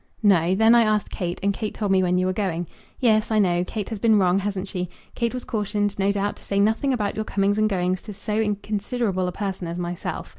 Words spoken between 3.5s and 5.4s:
Kate has been wrong, hasn't she? Kate